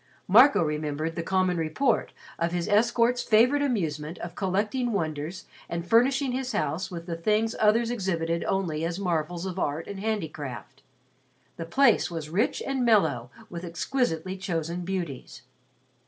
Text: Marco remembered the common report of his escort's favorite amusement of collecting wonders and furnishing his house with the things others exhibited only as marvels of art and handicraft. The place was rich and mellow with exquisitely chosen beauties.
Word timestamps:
Marco 0.27 0.63
remembered 0.63 1.13
the 1.15 1.21
common 1.21 1.57
report 1.57 2.11
of 2.39 2.51
his 2.51 2.67
escort's 2.67 3.21
favorite 3.21 3.61
amusement 3.61 4.17
of 4.17 4.33
collecting 4.33 4.93
wonders 4.93 5.45
and 5.69 5.85
furnishing 5.87 6.31
his 6.31 6.53
house 6.53 6.89
with 6.89 7.05
the 7.05 7.15
things 7.15 7.55
others 7.59 7.91
exhibited 7.91 8.43
only 8.45 8.83
as 8.83 8.97
marvels 8.97 9.45
of 9.45 9.59
art 9.59 9.85
and 9.85 9.99
handicraft. 9.99 10.81
The 11.57 11.65
place 11.67 12.09
was 12.09 12.31
rich 12.31 12.63
and 12.65 12.83
mellow 12.83 13.29
with 13.47 13.63
exquisitely 13.63 14.37
chosen 14.37 14.83
beauties. 14.85 15.43